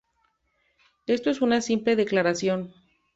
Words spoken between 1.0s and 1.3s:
Esto